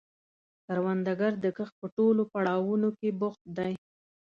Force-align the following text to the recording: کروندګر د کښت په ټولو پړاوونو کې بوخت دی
کروندګر 0.65 1.31
د 1.43 1.45
کښت 1.57 1.75
په 1.81 1.87
ټولو 1.95 2.21
پړاوونو 2.31 2.89
کې 2.99 3.09
بوخت 3.19 3.43
دی 3.57 3.73